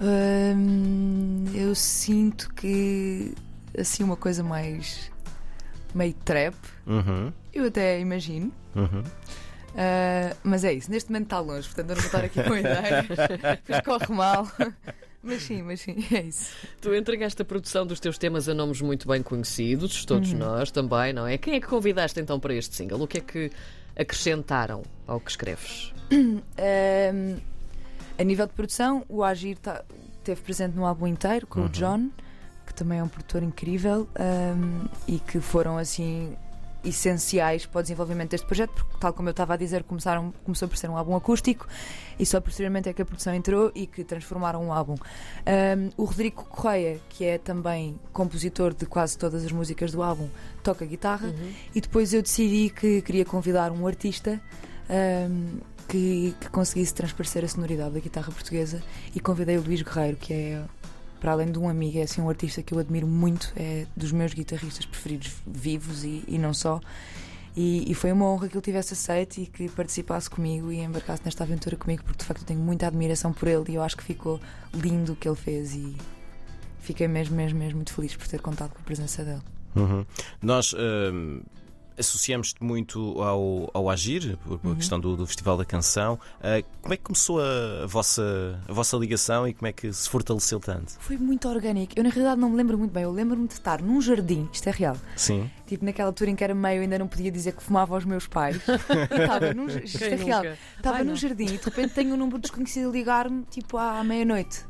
hum, 0.00 1.44
eu 1.54 1.74
sinto 1.74 2.52
que 2.54 3.34
assim 3.78 4.02
uma 4.02 4.16
coisa 4.16 4.42
mais 4.42 5.10
meio 5.94 6.14
trap, 6.14 6.54
Uhum, 6.86 7.32
eu 7.52 7.66
até 7.66 8.00
imagino. 8.00 8.50
uhum. 8.74 9.02
Ah, 9.76 10.36
mas 10.44 10.64
é 10.64 10.72
isso, 10.72 10.90
neste 10.90 11.10
momento 11.10 11.24
está 11.24 11.40
longe, 11.40 11.66
portanto 11.68 11.90
eu 11.90 11.94
não 11.96 12.02
vou 12.02 12.06
estar 12.06 12.24
aqui 12.24 12.42
com 12.42 12.54
ideias, 12.56 13.06
depois 13.66 13.80
corre 13.84 14.14
mal. 14.14 14.46
Mas 15.22 15.42
sim, 15.44 15.62
mas 15.62 15.80
sim, 15.80 16.04
é 16.12 16.22
isso. 16.22 16.50
Tu 16.80 16.92
entregaste 16.94 17.40
a 17.40 17.44
produção 17.44 17.86
dos 17.86 18.00
teus 18.00 18.18
temas 18.18 18.48
a 18.48 18.54
nomes 18.54 18.80
muito 18.80 19.06
bem 19.06 19.22
conhecidos, 19.22 20.04
todos 20.04 20.32
nós 20.32 20.70
também, 20.72 21.12
não 21.12 21.26
é? 21.26 21.38
Quem 21.38 21.54
é 21.54 21.60
que 21.60 21.66
convidaste 21.68 22.18
então 22.20 22.40
para 22.40 22.52
este 22.54 22.74
single? 22.74 23.00
O 23.00 23.06
que 23.06 23.18
é 23.18 23.20
que 23.20 23.50
acrescentaram 23.96 24.82
ao 25.06 25.20
que 25.20 25.30
escreves? 25.30 25.92
Um, 26.12 27.36
a 28.18 28.24
nível 28.24 28.46
de 28.46 28.52
produção, 28.52 29.04
o 29.08 29.22
Agir 29.24 29.56
tá, 29.58 29.82
esteve 30.18 30.40
presente 30.42 30.76
no 30.76 30.84
álbum 30.84 31.06
inteiro 31.06 31.46
com 31.46 31.60
Uhum. 31.60 31.66
o 31.66 31.68
John, 31.70 32.10
que 32.66 32.74
também 32.74 32.98
é 32.98 33.02
um 33.02 33.08
produtor 33.08 33.42
incrível 33.42 34.06
um, 34.18 34.86
e 35.08 35.18
que 35.18 35.40
foram 35.40 35.78
assim 35.78 36.36
essenciais 36.84 37.66
para 37.66 37.80
o 37.80 37.82
desenvolvimento 37.82 38.30
deste 38.30 38.46
projeto, 38.46 38.72
porque, 38.74 38.96
tal 38.98 39.12
como 39.12 39.28
eu 39.28 39.32
estava 39.32 39.54
a 39.54 39.56
dizer, 39.56 39.82
começaram, 39.84 40.32
começou 40.44 40.68
por 40.68 40.76
ser 40.76 40.88
um 40.90 40.96
álbum 40.96 41.14
acústico 41.14 41.66
e 42.18 42.26
só 42.26 42.40
posteriormente 42.40 42.88
é 42.88 42.92
que 42.92 43.02
a 43.02 43.04
produção 43.04 43.34
entrou 43.34 43.70
e 43.74 43.86
que 43.86 44.04
transformaram 44.04 44.68
o 44.68 44.72
álbum. 44.72 44.94
Um, 44.94 45.90
o 45.96 46.04
Rodrigo 46.04 46.44
Correia, 46.44 47.00
que 47.08 47.24
é 47.24 47.38
também 47.38 47.98
compositor 48.12 48.74
de 48.74 48.86
quase 48.86 49.16
todas 49.16 49.44
as 49.44 49.52
músicas 49.52 49.92
do 49.92 50.02
álbum, 50.02 50.28
toca 50.62 50.84
guitarra 50.84 51.32
e 51.74 51.80
depois 51.80 52.12
eu 52.12 52.22
decidi 52.22 52.70
que 52.70 53.02
queria 53.02 53.24
convidar 53.24 53.70
um 53.72 53.86
artista 53.86 54.40
um, 54.90 55.58
que, 55.88 56.34
que 56.40 56.48
conseguisse 56.50 56.94
transparecer 56.94 57.44
a 57.44 57.48
sonoridade 57.48 57.94
da 57.94 58.00
guitarra 58.00 58.32
portuguesa 58.32 58.82
e 59.14 59.20
convidei 59.20 59.56
o 59.58 59.62
Luís 59.62 59.82
Guerreiro, 59.82 60.16
que 60.16 60.32
é, 60.32 60.62
para 61.22 61.30
além 61.30 61.52
de 61.52 61.58
um 61.58 61.68
amigo, 61.68 61.98
é 61.98 62.02
assim, 62.02 62.20
um 62.20 62.28
artista 62.28 62.64
que 62.64 62.74
eu 62.74 62.80
admiro 62.80 63.06
muito, 63.06 63.52
é 63.54 63.86
dos 63.96 64.10
meus 64.10 64.34
guitarristas 64.34 64.84
preferidos 64.84 65.32
vivos 65.46 66.02
e, 66.02 66.24
e 66.26 66.36
não 66.36 66.52
só. 66.52 66.80
E, 67.56 67.88
e 67.88 67.94
foi 67.94 68.10
uma 68.10 68.24
honra 68.24 68.48
que 68.48 68.56
ele 68.56 68.62
tivesse 68.62 68.94
aceito 68.94 69.38
e 69.38 69.46
que 69.46 69.68
participasse 69.68 70.28
comigo 70.28 70.72
e 70.72 70.80
embarcasse 70.80 71.22
nesta 71.24 71.44
aventura 71.44 71.76
comigo, 71.76 72.02
porque 72.02 72.18
de 72.18 72.24
facto 72.24 72.40
eu 72.40 72.46
tenho 72.46 72.58
muita 72.58 72.88
admiração 72.88 73.32
por 73.32 73.46
ele 73.46 73.62
e 73.68 73.74
eu 73.76 73.82
acho 73.84 73.96
que 73.96 74.02
ficou 74.02 74.40
lindo 74.74 75.12
o 75.12 75.16
que 75.16 75.28
ele 75.28 75.36
fez 75.36 75.76
e 75.76 75.94
fiquei 76.80 77.06
mesmo, 77.06 77.36
mesmo, 77.36 77.56
mesmo 77.56 77.76
muito 77.76 77.94
feliz 77.94 78.16
por 78.16 78.26
ter 78.26 78.40
contado 78.40 78.70
com 78.70 78.80
a 78.80 78.84
presença 78.84 79.22
dele. 79.22 79.42
Uhum. 79.76 80.04
Nós 80.42 80.74
hum, 80.74 81.40
associamos-te 81.98 82.62
muito 82.62 83.20
ao, 83.22 83.70
ao 83.74 83.90
Agir, 83.90 84.36
por, 84.38 84.58
por 84.58 84.68
Uhum. 84.70 84.76
questão 84.76 84.98
do, 85.00 85.16
do 85.16 85.26
Festival 85.26 85.56
da 85.56 85.64
Canção. 85.64 86.18
Ah, 86.40 86.62
como 86.80 86.94
é 86.94 86.96
que 86.96 87.02
começou 87.02 87.40
a, 87.40 87.84
a 87.84 87.86
vossa, 87.86 88.60
a 88.68 88.72
vossa 88.72 88.96
ligação 88.96 89.46
e 89.46 89.52
como 89.54 89.66
é 89.68 89.72
que 89.72 89.92
se 89.92 90.08
fortaleceu 90.08 90.58
tanto? 90.60 90.92
Foi 91.00 91.16
muito 91.16 91.48
orgânico. 91.48 91.92
Eu, 91.96 92.04
na 92.04 92.10
realidade, 92.10 92.40
não 92.40 92.50
me 92.50 92.56
lembro 92.56 92.78
muito 92.78 92.92
bem. 92.92 93.02
Eu 93.02 93.12
lembro-me 93.12 93.46
de 93.46 93.54
estar 93.54 93.80
num 93.82 94.00
jardim, 94.00 94.48
isto 94.52 94.68
é 94.68 94.72
real, 94.72 94.96
Sim. 95.16 95.50
tipo 95.66 95.84
naquela 95.84 96.08
altura 96.08 96.30
em 96.30 96.36
que 96.36 96.42
era 96.44 96.54
meio, 96.54 96.82
ainda 96.82 96.98
não 96.98 97.08
podia 97.08 97.30
dizer 97.30 97.52
que 97.52 97.62
fumava 97.62 97.94
aos 97.94 98.04
meus 98.04 98.26
pais. 98.26 98.56
Estava 99.10 99.52
num, 99.54 99.66
isto 99.68 99.98
Quem 99.98 100.08
é 100.08 100.14
real. 100.16 100.42
Estava 100.76 100.96
Ai, 100.98 101.02
num 101.04 101.10
não. 101.10 101.16
jardim 101.16 101.44
e 101.44 101.58
de 101.58 101.64
repente 101.64 101.94
tenho 101.94 102.14
um 102.14 102.16
número 102.16 102.38
desconhecido 102.38 102.88
a 102.88 102.92
ligar-me, 102.92 103.44
tipo 103.50 103.76
à 103.76 104.02
meia-noite. 104.04 104.64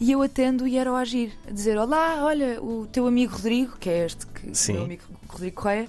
E 0.00 0.10
eu 0.10 0.20
atendo 0.22 0.66
e 0.66 0.76
era 0.76 0.90
o 0.90 0.96
Agir, 0.96 1.32
a 1.46 1.52
dizer: 1.52 1.78
Olá, 1.78 2.24
olha, 2.24 2.60
o 2.60 2.86
teu 2.88 3.06
amigo 3.06 3.34
Rodrigo, 3.34 3.76
que 3.78 3.88
é 3.88 4.04
este 4.06 4.26
que 4.26 4.52
Sim. 4.52 4.72
o 4.72 4.74
meu 4.76 4.84
amigo 4.84 5.02
Rodrigo 5.28 5.56
Correia, 5.62 5.88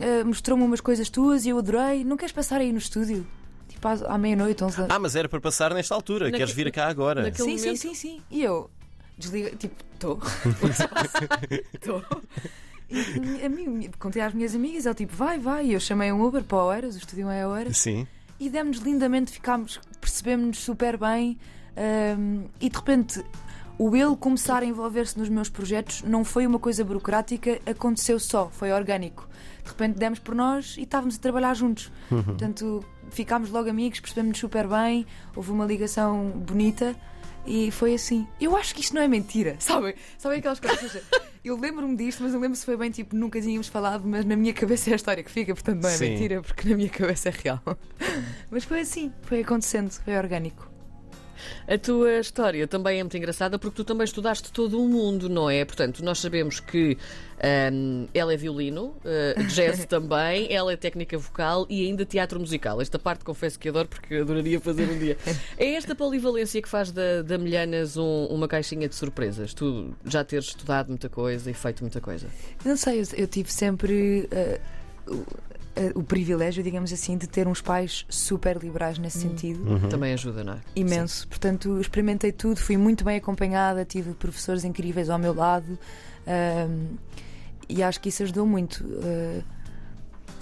eh, 0.00 0.24
mostrou-me 0.24 0.64
umas 0.64 0.80
coisas 0.80 1.08
tuas 1.10 1.44
e 1.44 1.50
eu 1.50 1.58
adorei. 1.58 2.02
Não 2.04 2.16
queres 2.16 2.32
passar 2.32 2.60
aí 2.60 2.72
no 2.72 2.78
estúdio? 2.78 3.26
Tipo 3.68 3.86
à, 3.88 3.92
à 4.14 4.18
meia-noite, 4.18 4.62
11 4.64 4.76
da 4.86 4.94
Ah, 4.94 4.98
mas 4.98 5.14
era 5.16 5.28
para 5.28 5.40
passar 5.40 5.72
nesta 5.74 5.94
altura. 5.94 6.26
Naque- 6.26 6.38
Queres 6.38 6.52
vir 6.52 6.70
cá 6.72 6.88
agora? 6.88 7.22
naquele- 7.22 7.50
sim, 7.50 7.56
sim, 7.58 7.64
momento- 7.66 7.80
sim, 7.80 7.94
sim. 7.94 8.22
E 8.30 8.42
eu 8.42 8.70
desliga, 9.18 9.50
tipo, 9.56 9.74
estou. 9.94 10.18
Estou. 11.72 12.04
E 12.90 13.44
a 13.44 13.48
mim, 13.48 13.88
contei 13.98 14.20
às 14.20 14.34
minhas 14.34 14.54
amigas, 14.54 14.84
ele 14.84 14.94
tipo, 14.94 15.14
vai, 15.14 15.38
vai. 15.38 15.66
E 15.66 15.72
eu 15.74 15.80
chamei 15.80 16.10
um 16.10 16.20
Uber 16.24 16.42
para 16.42 16.58
o 16.58 16.66
Oeiras, 16.66 16.96
o 16.96 16.98
estúdio 16.98 17.28
é 17.30 17.46
Oeiras, 17.46 17.76
Sim. 17.78 18.06
e 18.38 18.48
demos 18.48 18.78
lindamente, 18.78 19.30
ficámos, 19.30 19.78
percebemos-nos 20.00 20.58
super 20.58 20.96
bem. 20.96 21.38
hum, 22.18 22.46
e 22.60 22.68
de 22.68 22.76
repente, 22.76 23.24
o 23.82 23.96
ele 23.96 24.14
começar 24.14 24.62
a 24.62 24.66
envolver-se 24.66 25.18
nos 25.18 25.30
meus 25.30 25.48
projetos 25.48 26.02
não 26.02 26.22
foi 26.22 26.46
uma 26.46 26.58
coisa 26.58 26.84
burocrática, 26.84 27.58
aconteceu 27.64 28.20
só, 28.20 28.50
foi 28.50 28.70
orgânico. 28.70 29.26
De 29.64 29.70
repente 29.70 29.98
demos 29.98 30.18
por 30.18 30.34
nós 30.34 30.76
e 30.76 30.82
estávamos 30.82 31.16
a 31.16 31.18
trabalhar 31.18 31.54
juntos. 31.54 31.90
Portanto, 32.10 32.84
ficámos 33.08 33.48
logo 33.48 33.70
amigos, 33.70 33.98
percebemos-nos 33.98 34.38
super 34.38 34.68
bem, 34.68 35.06
houve 35.34 35.50
uma 35.50 35.64
ligação 35.64 36.28
bonita. 36.28 36.94
E 37.46 37.70
foi 37.70 37.94
assim. 37.94 38.28
Eu 38.38 38.54
acho 38.54 38.74
que 38.74 38.82
isto 38.82 38.94
não 38.94 39.00
é 39.00 39.08
mentira, 39.08 39.56
sabem? 39.60 39.94
Sabem 40.18 40.40
aquelas 40.40 40.60
coisas? 40.60 40.82
Ou 40.82 40.88
seja, 40.90 41.04
eu 41.42 41.56
lembro-me 41.58 41.96
disto, 41.96 42.22
mas 42.22 42.34
eu 42.34 42.38
lembro 42.38 42.58
se 42.58 42.66
foi 42.66 42.76
bem 42.76 42.90
tipo, 42.90 43.16
nunca 43.16 43.40
tínhamos 43.40 43.68
falado, 43.68 44.06
mas 44.06 44.26
na 44.26 44.36
minha 44.36 44.52
cabeça 44.52 44.90
é 44.90 44.92
a 44.92 44.96
história 44.96 45.24
que 45.24 45.30
fica, 45.30 45.54
portanto 45.54 45.80
não 45.82 45.88
é 45.88 45.96
Sim. 45.96 46.10
mentira, 46.10 46.42
porque 46.42 46.68
na 46.68 46.76
minha 46.76 46.90
cabeça 46.90 47.30
é 47.30 47.32
real. 47.32 47.62
Mas 48.50 48.64
foi 48.64 48.80
assim, 48.80 49.10
foi 49.22 49.40
acontecendo, 49.40 49.90
foi 49.90 50.18
orgânico. 50.18 50.69
A 51.68 51.78
tua 51.78 52.18
história 52.18 52.66
também 52.66 53.00
é 53.00 53.02
muito 53.02 53.16
engraçada 53.16 53.58
porque 53.58 53.76
tu 53.76 53.84
também 53.84 54.04
estudaste 54.04 54.50
todo 54.52 54.82
o 54.82 54.88
mundo, 54.88 55.28
não 55.28 55.48
é? 55.48 55.64
Portanto, 55.64 56.04
nós 56.04 56.18
sabemos 56.18 56.60
que 56.60 56.96
ahm, 57.42 58.06
ela 58.12 58.32
é 58.32 58.36
violino, 58.36 58.94
uh, 59.04 59.44
jazz 59.48 59.84
também, 59.86 60.52
ela 60.52 60.72
é 60.72 60.76
técnica 60.76 61.16
vocal 61.18 61.66
e 61.68 61.86
ainda 61.86 62.04
teatro 62.04 62.38
musical. 62.40 62.80
Esta 62.80 62.98
parte 62.98 63.24
confesso 63.24 63.58
que 63.58 63.68
adoro 63.68 63.88
porque 63.88 64.16
adoraria 64.16 64.60
fazer 64.60 64.88
um 64.90 64.98
dia. 64.98 65.16
É 65.56 65.74
esta 65.74 65.94
polivalência 65.94 66.60
que 66.60 66.68
faz 66.68 66.90
da, 66.90 67.22
da 67.22 67.38
Milhanas 67.38 67.96
um- 67.96 68.26
uma 68.26 68.46
caixinha 68.48 68.88
de 68.88 68.94
surpresas. 68.94 69.54
Tu 69.54 69.94
já 70.04 70.22
teres 70.24 70.46
estudado 70.46 70.88
muita 70.88 71.08
coisa 71.08 71.50
e 71.50 71.54
feito 71.54 71.80
muita 71.82 72.00
coisa. 72.00 72.26
Não 72.64 72.76
sei, 72.76 73.00
eu, 73.00 73.04
eu 73.16 73.26
tive 73.26 73.52
sempre 73.52 74.28
eh, 74.30 74.60
o, 75.76 75.80
eh, 75.80 75.92
o 75.94 76.02
privilégio, 76.02 76.62
digamos 76.62 76.92
assim, 76.92 77.16
de 77.16 77.26
ter 77.26 77.46
uns 77.46 77.60
pais 77.60 78.04
super 78.08 78.56
liberais 78.56 78.98
nesse 78.98 79.18
sentido. 79.18 79.88
Também 79.88 80.12
ajuda, 80.12 80.44
não 80.44 80.54
é? 80.54 80.60
Imenso. 80.74 81.26
Portanto, 81.28 81.80
experimentei 81.80 82.32
tudo, 82.32 82.58
fui 82.58 82.76
muito 82.76 83.04
bem 83.04 83.16
acompanhada, 83.16 83.84
tive 83.84 84.14
professores 84.14 84.64
incríveis 84.64 85.10
ao 85.10 85.18
meu 85.18 85.34
lado 85.34 85.78
ahm, 86.26 86.96
e 87.68 87.82
acho 87.82 88.00
que 88.00 88.08
isso 88.08 88.22
ajudou 88.22 88.46
muito. 88.46 88.84
Ah, 89.02 89.42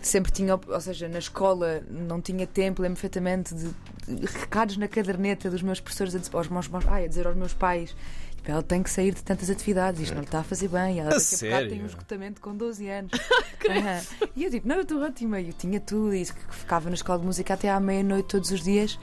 sempre 0.02 0.32
tinha, 0.32 0.54
ou 0.54 0.80
seja, 0.80 1.08
na 1.08 1.18
escola 1.18 1.82
não 1.90 2.20
tinha 2.20 2.47
tempo, 2.47 2.82
lembro 2.82 2.97
perfeitamente 2.97 3.54
de, 3.54 3.68
de 4.06 4.26
recados 4.26 4.76
na 4.76 4.88
caderneta 4.88 5.50
dos 5.50 5.62
meus 5.62 5.80
professores 5.80 6.14
a 6.14 6.18
dizer 6.18 6.35
aos 6.35 6.49
meus, 6.49 6.68
ai, 6.87 7.04
a 7.04 7.08
dizer 7.08 7.26
aos 7.26 7.37
meus 7.37 7.52
pais. 7.52 7.94
"Tipo, 8.38 8.50
Ela 8.50 8.62
tem 8.62 8.83
que 8.83 8.90
sair 8.90 9.14
de 9.14 9.23
tantas 9.23 9.50
atividades, 9.50 10.00
isto 10.00 10.14
não 10.14 10.21
lhe 10.23 10.26
está 10.26 10.40
a 10.40 10.42
fazer 10.42 10.68
bem. 10.68 10.99
Ela 11.00 11.11
A 11.14 11.18
daqui 11.18 11.35
a 11.35 11.38
bocado 11.38 11.38
tem 11.38 11.68
sério? 11.68 11.83
um 11.83 11.87
esgotamento 11.87 12.40
com 12.40 12.57
12 12.57 12.88
anos. 12.88 13.12
Aham. 13.68 14.00
E 14.35 14.45
eu 14.45 14.50
tipo, 14.50 14.66
não, 14.66 14.76
eu 14.76 14.83
estou 14.83 15.02
ótima. 15.02 15.40
Eu 15.40 15.52
tinha 15.52 15.78
tudo 15.80 16.14
e 16.14 16.25
ficava 16.25 16.88
na 16.88 16.95
escola 16.95 17.18
de 17.21 17.26
música 17.26 17.54
até 17.54 17.68
à 17.71 17.78
meia-noite 17.78 18.28
todos 18.28 18.50
os 18.50 18.62
dias. 18.62 18.99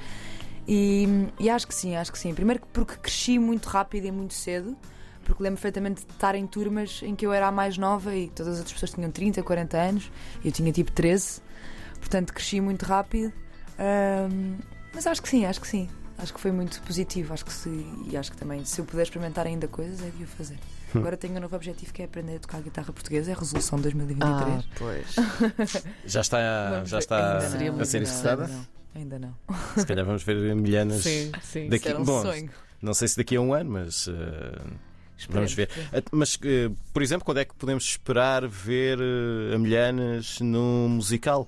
E, 0.67 1.07
e 1.39 1.49
acho 1.49 1.67
que 1.67 1.75
sim, 1.75 1.95
acho 1.95 2.11
que 2.11 2.17
sim. 2.17 2.33
Primeiro 2.33 2.61
que 2.61 2.67
porque 2.73 2.95
cresci 2.95 3.37
muito 3.37 3.67
rápido 3.69 4.05
e 4.05 4.11
muito 4.11 4.33
cedo, 4.33 4.75
porque 5.23 5.43
lembro 5.43 5.57
perfeitamente 5.57 6.03
de 6.05 6.11
estar 6.11 6.33
em 6.33 6.47
turmas 6.47 7.01
em 7.03 7.15
que 7.15 7.23
eu 7.25 7.31
era 7.31 7.47
a 7.47 7.51
mais 7.51 7.77
nova 7.77 8.15
e 8.15 8.29
todas 8.29 8.53
as 8.53 8.57
outras 8.59 8.73
pessoas 8.73 8.91
tinham 8.93 9.11
30, 9.11 9.43
40 9.43 9.77
anos, 9.77 10.11
e 10.43 10.47
eu 10.47 10.51
tinha 10.51 10.71
tipo 10.71 10.91
13, 10.91 11.39
portanto 11.99 12.33
cresci 12.33 12.59
muito 12.61 12.83
rápido. 12.83 13.31
Ahm, 13.77 14.57
mas 14.93 15.05
acho 15.05 15.21
que 15.21 15.29
sim, 15.29 15.45
acho 15.45 15.61
que 15.61 15.67
sim. 15.67 15.87
Acho 16.17 16.33
que 16.33 16.39
foi 16.39 16.51
muito 16.51 16.81
positivo, 16.83 17.33
acho 17.33 17.43
que 17.43 17.51
se, 17.51 17.69
e 18.09 18.15
acho 18.15 18.31
que 18.31 18.37
também 18.37 18.63
se 18.63 18.79
eu 18.79 18.85
puder 18.85 19.03
experimentar 19.03 19.45
ainda 19.45 19.67
coisas 19.67 20.01
é 20.01 20.09
de 20.09 20.23
o 20.23 20.27
fazer. 20.27 20.57
Agora 20.93 21.17
tenho 21.17 21.35
um 21.35 21.39
novo 21.41 21.53
objetivo 21.55 21.91
que 21.91 22.01
é 22.01 22.05
aprender 22.05 22.37
a 22.37 22.39
tocar 22.39 22.61
guitarra 22.61 22.93
portuguesa, 22.93 23.31
é 23.31 23.33
a 23.33 23.37
resolução 23.37 23.77
de 23.77 23.83
2023. 23.83 24.47
Ah, 24.49 24.63
pois. 24.77 25.83
Já 26.05 26.21
está, 26.21 26.69
Vamos 26.71 26.89
já 26.89 26.97
ver. 26.97 27.03
está 27.03 27.39
Ainda 27.57 27.81
a 27.81 27.85
ser 27.85 28.01
executada? 28.01 28.49
Ainda 28.95 29.19
não. 29.19 29.35
Se 29.77 29.85
calhar 29.85 30.05
vamos 30.05 30.23
ver 30.23 30.55
milhanas 30.55 31.01
Sim, 31.03 31.31
sim. 31.43 31.67
daqui. 31.69 31.89
Isso 31.89 31.97
um 31.99 32.05
Bom, 32.05 32.21
sonho. 32.21 32.49
não 32.81 32.93
sei 32.93 33.09
se 33.09 33.17
daqui 33.17 33.35
a 33.35 33.41
um 33.41 33.53
ano, 33.53 33.71
mas. 33.71 34.07
eh, 34.07 34.61
Vamos 35.29 35.53
ver. 35.53 35.69
Mas, 36.13 36.37
eh, 36.43 36.69
por 36.93 37.01
exemplo, 37.01 37.25
quando 37.25 37.39
é 37.39 37.45
que 37.45 37.53
podemos 37.55 37.83
esperar 37.83 38.47
ver 38.47 38.97
eh, 39.01 39.55
a 39.55 39.57
Milhanas 39.59 40.39
num 40.39 40.87
musical? 40.87 41.47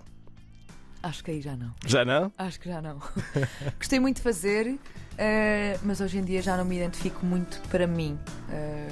Acho 1.08 1.24
que 1.24 1.32
aí 1.32 1.42
já 1.42 1.56
não. 1.56 1.74
Já 1.86 2.04
não? 2.04 2.32
Acho 2.38 2.60
que 2.60 2.68
já 2.68 2.82
não. 2.82 3.00
Gostei 3.80 3.98
muito 3.98 4.18
de 4.18 4.22
fazer, 4.24 4.78
eh, 5.18 5.80
mas 5.82 6.02
hoje 6.02 6.18
em 6.18 6.24
dia 6.26 6.42
já 6.42 6.58
não 6.58 6.66
me 6.66 6.76
identifico 6.76 7.26
muito 7.26 7.62
para 7.70 7.88
mim. 7.88 8.20
Eh, 8.50 8.90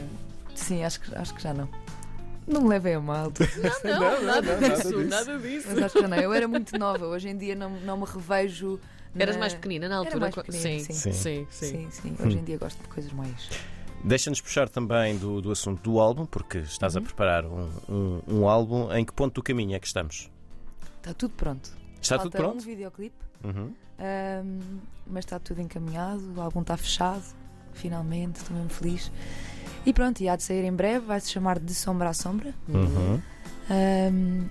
sim, 0.55 0.81
acho 0.85 1.01
que, 1.01 1.13
acho 1.13 1.33
que 1.35 1.43
já 1.43 1.53
não. 1.53 1.67
Não 2.47 2.61
me 2.61 2.69
levem 2.69 2.93
a 2.95 3.01
mal, 3.01 3.33
Não, 3.83 3.99
Não, 3.99 3.99
não, 3.99 4.23
nada 4.23 4.41
não, 4.53 4.61
nada 4.61 4.75
disso, 4.75 4.87
disso. 4.95 5.09
nada 5.09 5.39
disso. 5.39 5.67
mas 5.69 5.77
acho 5.83 5.95
que 5.95 6.01
já 6.01 6.07
não. 6.07 6.17
Eu 6.17 6.33
era 6.33 6.47
muito 6.47 6.77
nova, 6.77 7.05
hoje 7.05 7.27
em 7.27 7.37
dia 7.37 7.53
não, 7.53 7.69
não 7.81 7.97
me 7.97 8.05
revejo. 8.05 8.79
na- 9.13 9.21
Eras 9.23 9.35
mais 9.35 9.53
pequenina 9.53 9.89
na 9.89 9.95
Era 9.95 10.03
altura? 10.05 10.19
mais 10.21 10.35
pequenina, 10.35 10.63
sim, 10.63 10.79
sim. 10.93 11.11
sim, 11.11 11.11
sim. 11.11 11.47
Sim, 11.49 11.87
sim. 11.91 12.15
Hoje 12.25 12.37
em 12.37 12.43
dia 12.45 12.57
gosto 12.57 12.81
de 12.81 12.87
coisas 12.87 13.11
mais. 13.11 13.49
Deixa-nos 14.05 14.39
puxar 14.39 14.69
também 14.69 15.17
do, 15.17 15.41
do 15.41 15.51
assunto 15.51 15.81
do 15.81 15.99
álbum, 15.99 16.25
porque 16.25 16.59
estás 16.59 16.95
a 16.95 16.99
Uhum. 16.99 17.05
preparar 17.05 17.43
um, 17.45 17.69
um- 17.89 18.21
um 18.25 18.47
álbum. 18.47 18.89
Em 18.93 19.03
que 19.03 19.11
ponto 19.11 19.33
do 19.33 19.43
caminho 19.43 19.75
é 19.75 19.79
que 19.79 19.87
estamos? 19.87 20.29
Está 20.97 21.13
tudo 21.13 21.33
pronto. 21.35 21.69
Está 22.05 22.17
Falta 22.17 22.37
tudo 22.37 22.41
pronto? 22.49 22.57
um 22.61 22.65
videoclipe, 22.65 23.15
Uhum. 23.43 23.73
ahm, 23.99 24.59
mas 25.07 25.25
está 25.25 25.39
tudo 25.39 25.61
encaminhado. 25.61 26.21
O 26.35 26.41
álbum 26.41 26.61
está 26.61 26.77
fechado, 26.77 27.23
finalmente. 27.73 28.37
Estou 28.37 28.55
mesmo 28.55 28.69
feliz. 28.69 29.11
E 29.85 29.91
pronto, 29.93 30.21
e 30.21 30.29
há 30.29 30.35
de 30.35 30.43
sair 30.43 30.63
em 30.63 30.71
breve. 30.73 31.05
Vai 31.05 31.19
se 31.19 31.31
chamar 31.31 31.59
De 31.59 31.73
Sombra 31.73 32.09
a 32.09 32.13
Sombra. 32.13 32.53
Uhum. 32.69 33.19
Um, 33.69 34.47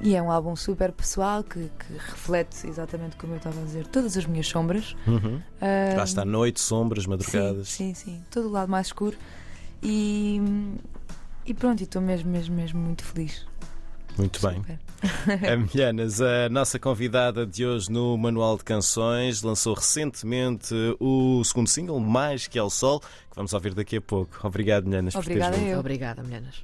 e 0.00 0.14
é 0.14 0.20
um 0.22 0.30
álbum 0.30 0.54
super 0.56 0.92
pessoal 0.92 1.42
que, 1.42 1.70
que 1.78 1.92
reflete 1.92 2.66
exatamente 2.66 3.16
como 3.16 3.32
eu 3.32 3.36
estava 3.38 3.58
a 3.60 3.64
dizer, 3.64 3.86
todas 3.86 4.16
as 4.16 4.26
minhas 4.26 4.46
sombras. 4.46 4.94
Uhum. 5.06 5.36
Um, 5.40 5.96
Lá 5.96 6.04
está 6.04 6.24
noite, 6.24 6.60
sombras, 6.60 7.06
madrugadas. 7.06 7.68
Sim, 7.68 7.94
sim, 7.94 8.12
sim. 8.16 8.22
Todo 8.30 8.48
o 8.48 8.50
lado 8.50 8.70
mais 8.70 8.88
escuro. 8.88 9.16
E, 9.82 10.40
e 11.46 11.54
pronto, 11.54 11.82
estou 11.82 12.02
mesmo, 12.02 12.30
mesmo, 12.30 12.54
mesmo 12.54 12.78
muito 12.80 13.04
feliz. 13.04 13.46
Muito 14.18 14.40
bem. 14.46 14.56
Super. 14.56 14.78
A 15.52 15.56
Milhanas, 15.56 16.20
a 16.22 16.48
nossa 16.48 16.78
convidada 16.78 17.46
de 17.46 17.66
hoje 17.66 17.90
no 17.92 18.16
Manual 18.16 18.56
de 18.56 18.64
Canções, 18.64 19.42
lançou 19.42 19.74
recentemente 19.74 20.74
o 20.98 21.44
segundo 21.44 21.68
single, 21.68 22.00
Mais 22.00 22.46
que 22.46 22.58
ao 22.58 22.70
Sol, 22.70 23.00
que 23.00 23.36
vamos 23.36 23.52
ouvir 23.52 23.74
daqui 23.74 23.96
a 23.96 24.00
pouco. 24.00 24.38
Obrigado, 24.42 24.86
Milhanas, 24.86 25.14
por 25.14 25.22
teres 25.24 25.42
Obrigada 25.44 25.62
vindo. 25.62 25.74
eu. 25.74 25.80
Obrigada, 25.80 26.22
meninas. 26.22 26.54